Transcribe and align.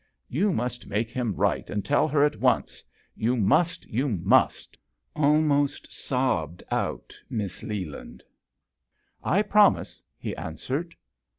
"You 0.39 0.51
must 0.51 0.87
make 0.87 1.11
him 1.11 1.35
write 1.35 1.69
and 1.69 1.85
tell 1.85 2.07
her 2.07 2.23
at 2.25 2.37
once 2.39 2.83
you 3.15 3.37
must, 3.37 3.83
82 3.83 3.85
JOHN 3.85 3.99
SHERMAN. 4.01 4.15
you 4.17 4.25
must!" 4.27 4.77
almost 5.15 5.93
sobbed 5.93 6.63
out 6.71 7.13
Miss 7.29 7.61
Leland." 7.61 8.23
I 9.37 9.43
promise/' 9.43 10.01
he 10.17 10.35
answered. 10.35 10.95